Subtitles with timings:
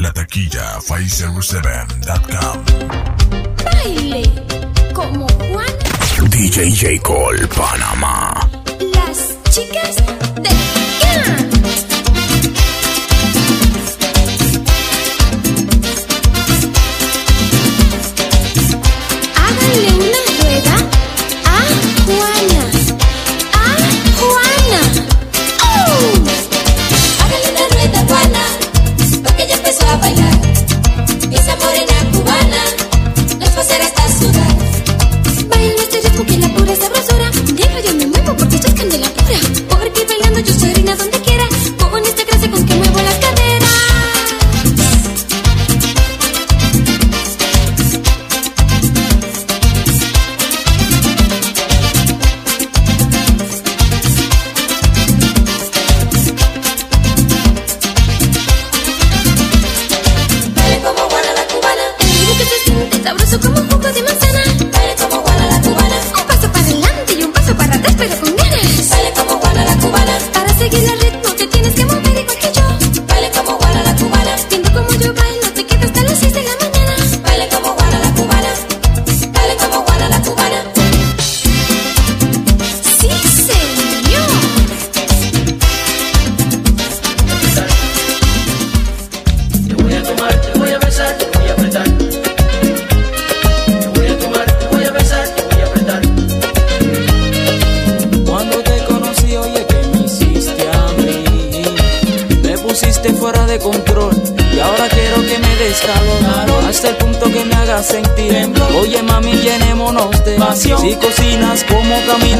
[0.00, 2.64] la taquilla Pfizer7.com.
[3.64, 4.22] Baile
[4.94, 6.30] como Juan.
[6.30, 7.02] DJ J.
[7.02, 8.32] Cole, Panamá.
[8.94, 9.96] Las chicas
[10.36, 10.50] de
[11.02, 11.99] Gans.
[63.30, 63.59] so come on.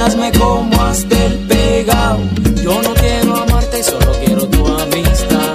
[0.09, 2.21] me como hasta el pegado.
[2.63, 5.55] Yo no quiero amarte, solo quiero tu amistad.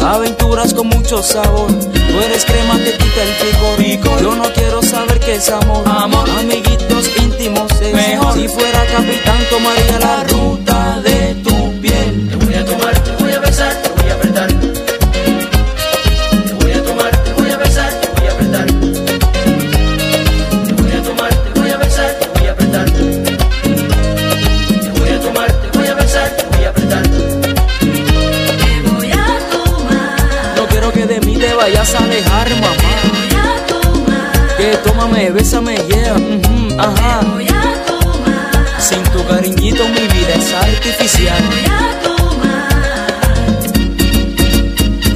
[0.00, 1.66] Aventuras con mucho sabor.
[1.72, 4.20] Tú eres crema que quita el picorico.
[4.22, 5.82] Yo no quiero saber qué es amor.
[5.88, 6.30] amor.
[6.38, 8.34] Amiguitos íntimos es mejor.
[8.34, 11.34] Si fuera capitán, tomaría la ruta de
[31.66, 32.94] vayas a alejar, mamá.
[33.66, 37.20] Tomar, que tómame, bésame, yeah, mm ajá.
[37.86, 41.42] Tomar, Sin tu cariñito mi vida es artificial.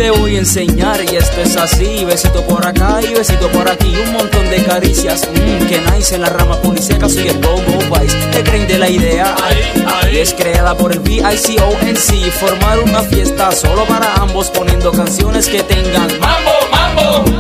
[0.01, 2.07] te voy a enseñar y esto es así.
[2.07, 3.95] Besito por acá y besito por aquí.
[4.07, 7.07] Un montón de caricias, mmm, que nice en la rama poliseca.
[7.07, 9.37] Soy el Go Go Vice, te creen de la idea.
[9.43, 10.17] Ay, ay.
[10.17, 12.33] Es creada por el VICONC.
[12.33, 17.40] Formar una fiesta solo para ambos, poniendo canciones que tengan mambo, mambo.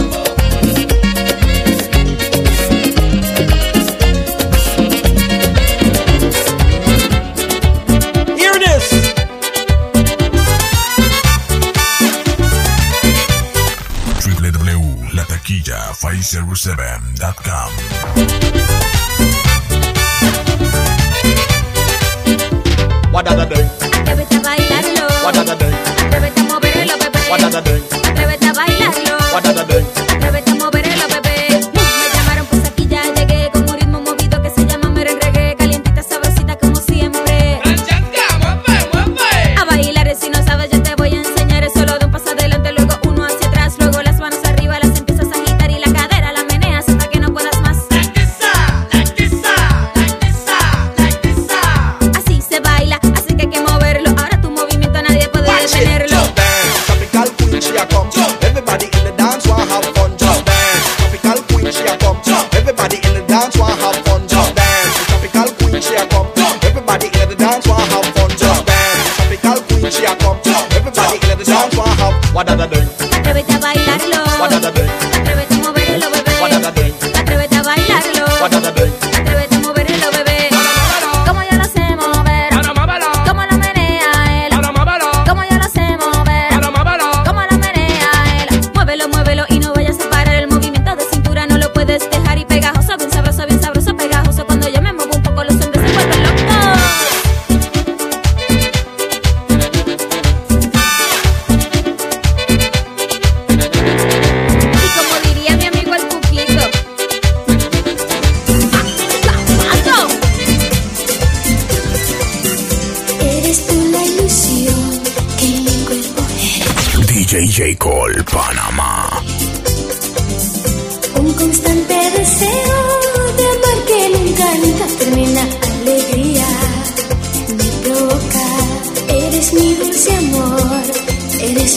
[16.10, 17.70] FaceReseven.com
[23.12, 23.79] What other day?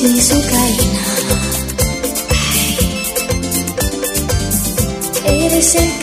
[0.03, 1.05] Beatriz Ucraina.
[5.25, 5.99] Eres el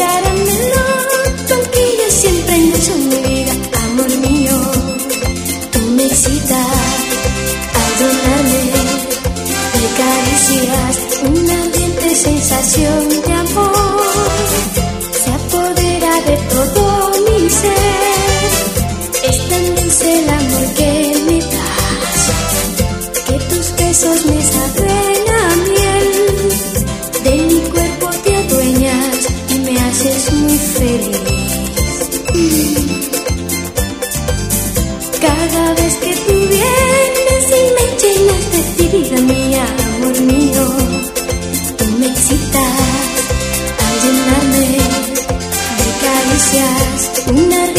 [47.33, 47.70] சின்ன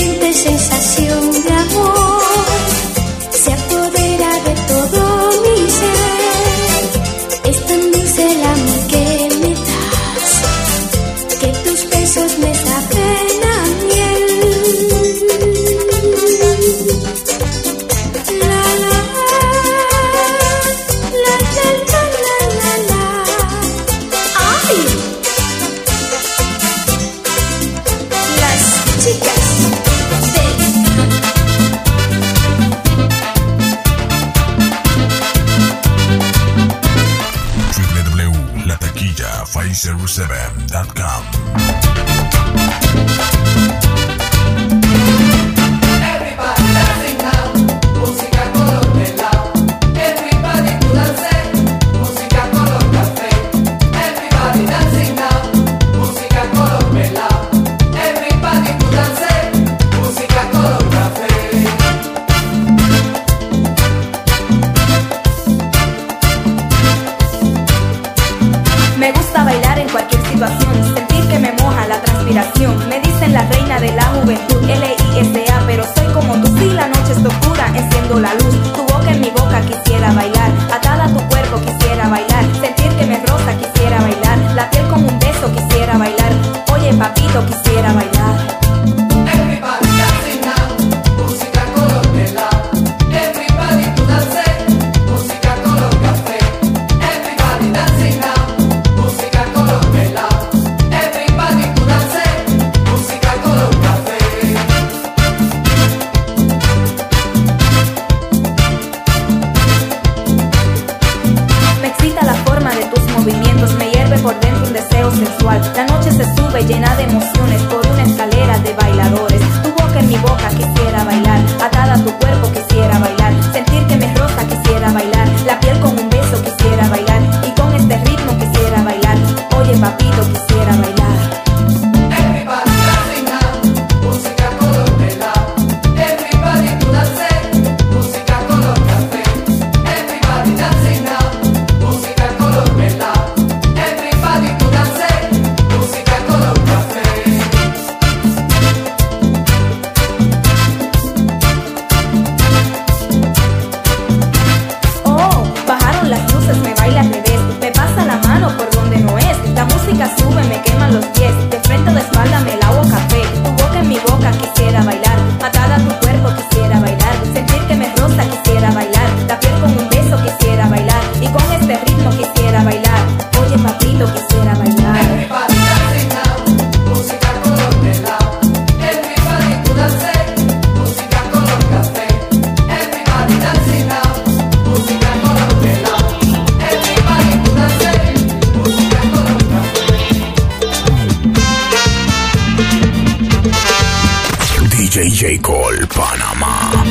[195.21, 196.83] DJ Panamá.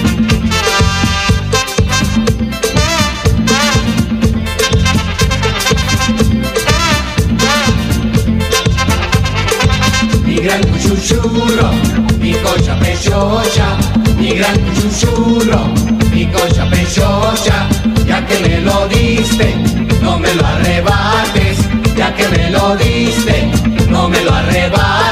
[10.22, 11.72] Mi gran chuchurro,
[12.20, 13.76] mi cosa preciosa,
[14.16, 15.72] mi gran chuchurro,
[16.12, 17.66] mi cosa preciosa,
[18.06, 19.56] ya que me lo diste,
[20.02, 21.58] no me lo arrebates,
[21.96, 23.50] ya que me lo diste,
[23.88, 25.09] no me lo arrebates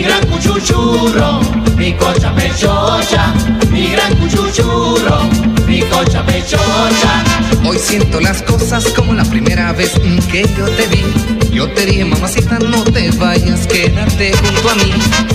[0.00, 1.40] mi gran cuchuchurro,
[1.76, 3.34] mi cocha pechocha,
[3.70, 5.28] mi gran cuchuchurro,
[5.66, 7.22] mi cocha pechocha.
[7.68, 9.92] Hoy siento las cosas como la primera vez
[10.32, 11.54] que yo te vi.
[11.54, 14.92] Yo te dije, mamacita, no te vayas, quédate junto a mí.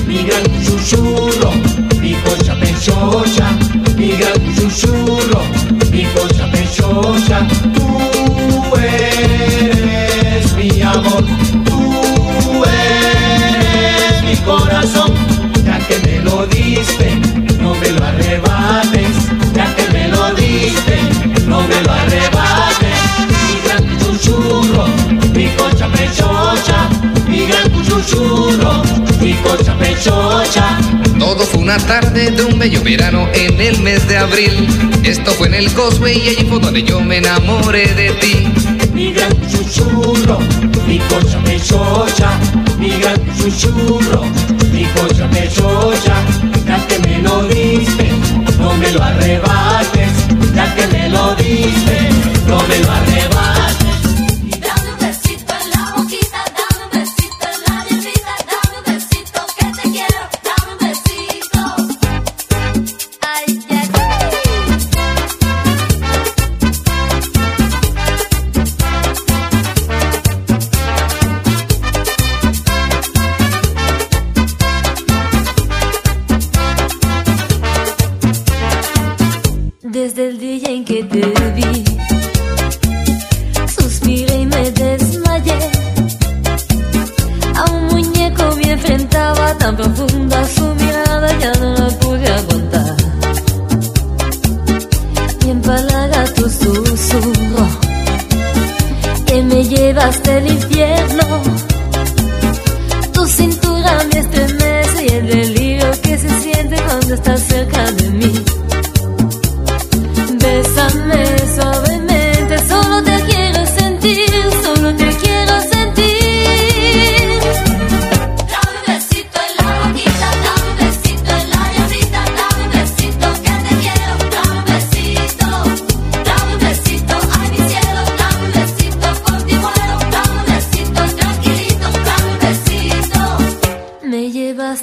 [0.08, 1.52] Mi gran cuchuchurro,
[2.02, 3.52] mi cocha pechocha,
[3.96, 5.42] mi gran cuchuchurro,
[5.92, 9.65] mi cocha pechocha, tú eres.
[31.76, 34.66] una tarde de un bello verano en el mes de abril.
[35.04, 38.48] Esto fue en el Cosway y allí fue donde yo me enamoré de ti.
[38.94, 40.40] Mi gran susurro,
[40.88, 42.40] mi cosa pesosa,
[42.80, 44.24] mi gran susurro,
[44.72, 46.16] mi cosa pesosa,
[46.66, 48.10] ya que me lo diste,
[48.58, 50.12] no me lo arrebates,
[50.56, 52.10] ya que me lo diste,
[52.48, 53.55] no me lo arrebates.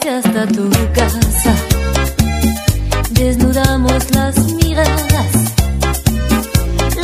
[0.00, 1.54] hasta tu casa.
[3.10, 5.32] Desnudamos las miradas.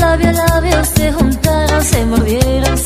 [0.00, 2.78] Labio a labio se juntaron, se movieron,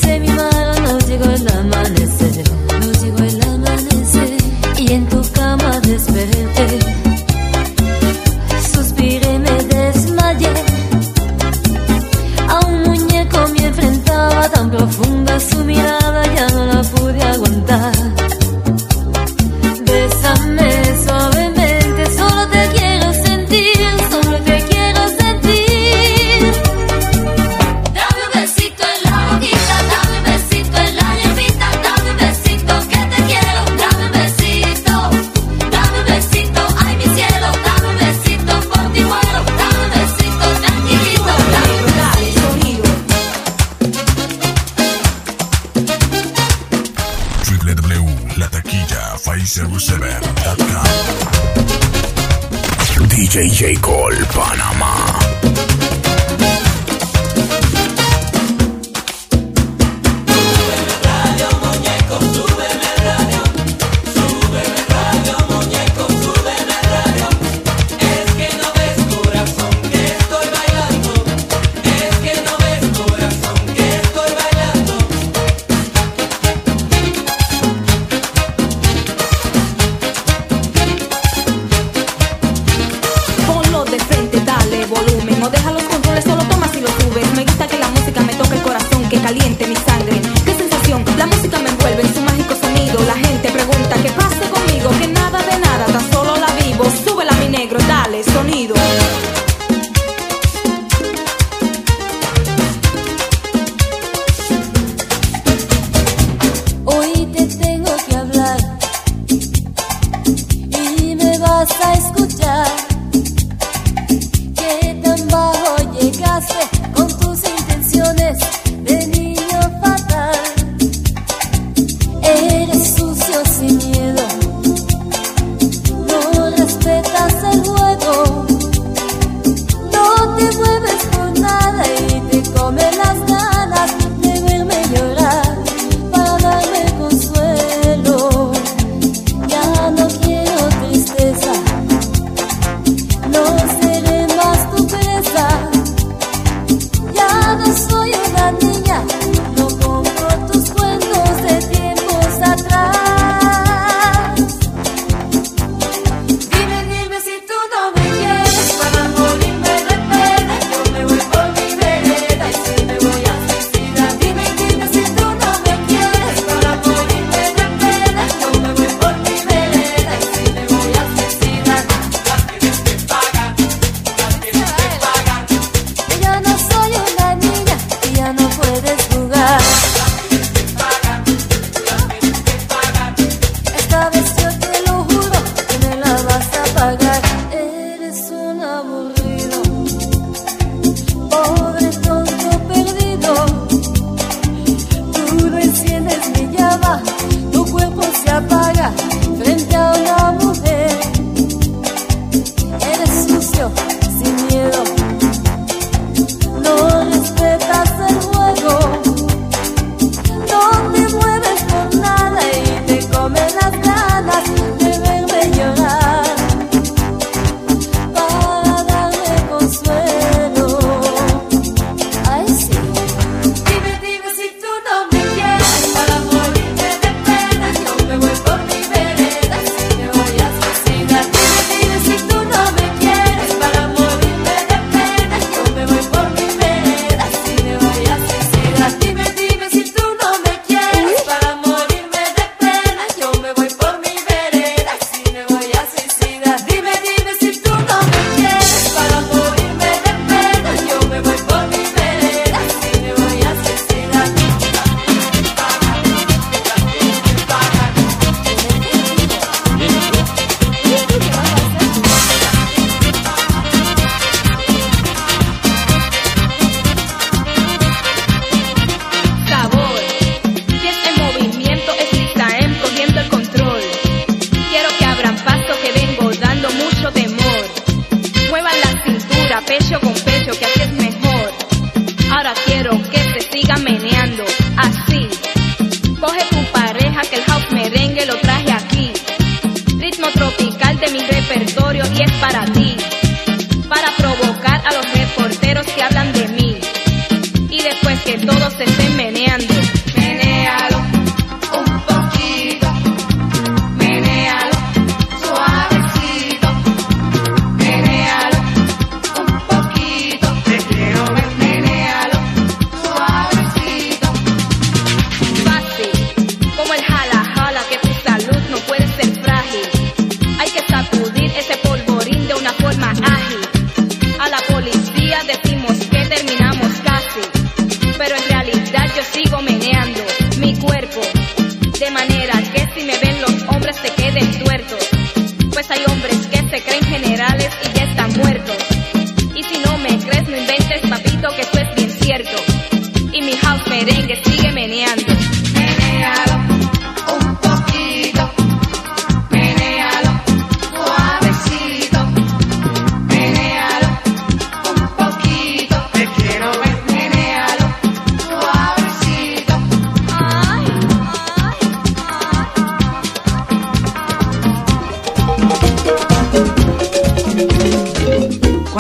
[53.23, 53.77] DJ J.
[53.77, 55.72] Cole, Panamá.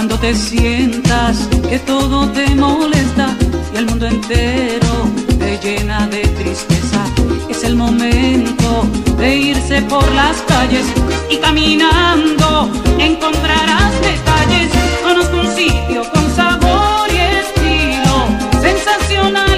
[0.03, 3.37] Cuando te sientas que todo te molesta
[3.73, 7.05] y el mundo entero te llena de tristeza,
[7.49, 8.85] es el momento
[9.17, 10.87] de irse por las calles
[11.31, 14.73] y caminando encontrarás detalles.
[15.05, 18.27] Conozco un sitio con sabor y estilo
[18.61, 19.52] sensacional.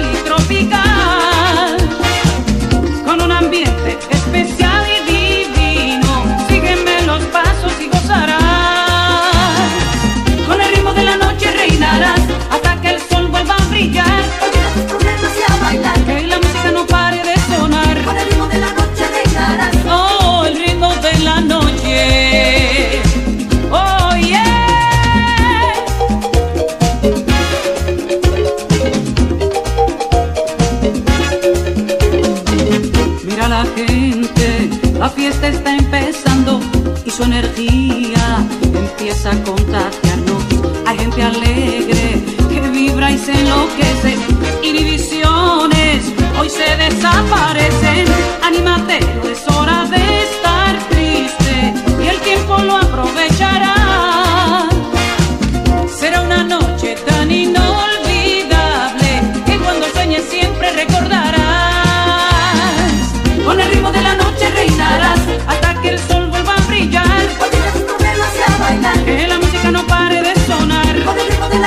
[37.15, 40.43] su energía empieza a contagiarnos.
[40.85, 44.17] Hay gente alegre que vibra y se enloquece.
[44.61, 48.05] Inhibiciones hoy se desaparecen.
[48.43, 48.99] Anímate,
[49.31, 50.14] es hora de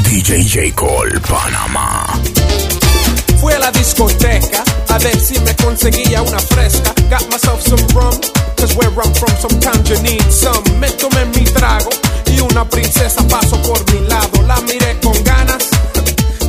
[0.02, 0.72] DJ J.
[0.72, 2.06] Cole, Panamá.
[3.38, 6.94] Fui a la discoteca a ver si me conseguía una fresca.
[7.10, 8.18] Got myself some rum,
[8.56, 10.62] cause where I'm from sometimes you need some.
[10.80, 11.90] Me tomé mi trago
[12.26, 14.40] y una princesa pasó por mi lado.
[14.46, 15.68] La miré con ganas,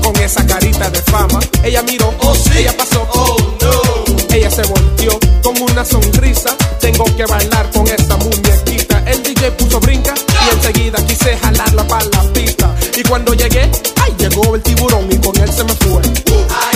[0.01, 1.39] con esa carita de fama.
[1.63, 3.94] Ella miró, oh sí, ella pasó, oh no.
[4.35, 6.57] Ella se volteó con una sonrisa.
[6.81, 9.01] Tengo que bailar con esta muñequita.
[9.07, 12.75] El DJ puso brinca y enseguida quise jalarla para la pista.
[12.97, 16.01] Y cuando llegué, ahí llegó el tiburón y con él se me fue.
[16.49, 16.74] Ay.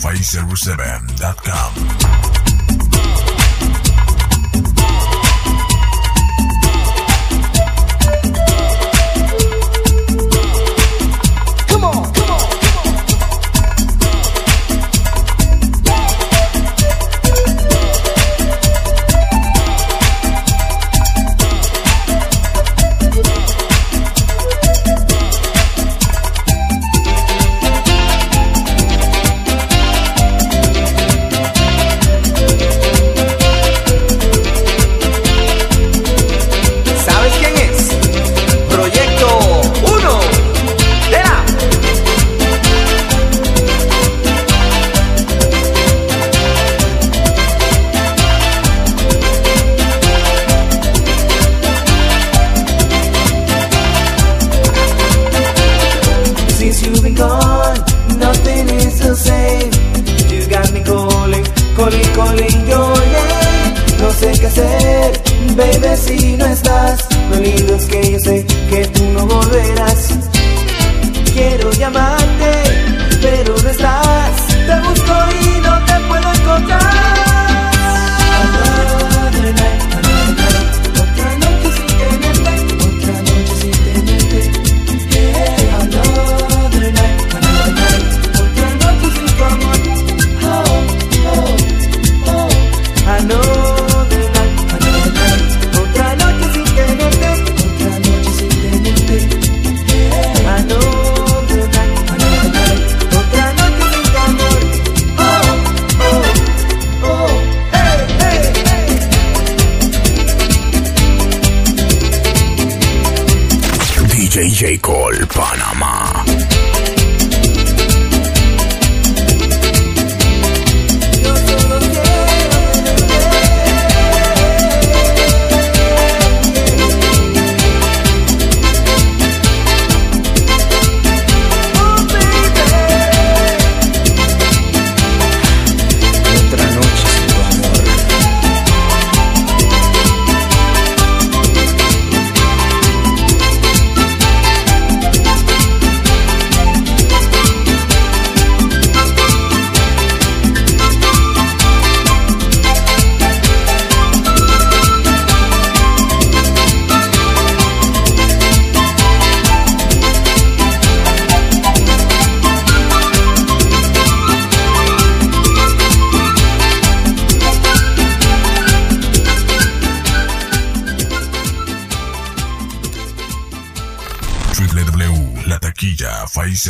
[0.00, 2.49] FaceReceiver.com.
[62.68, 62.92] Yo.
[64.00, 65.20] No sé qué hacer,
[65.56, 67.06] baby, si no estás.
[67.28, 69.99] No olvides que yo sé que tú no volverás.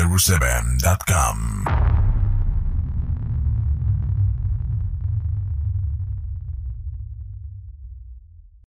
[0.01, 0.09] Mr.
[0.09, 0.70] Ruseban.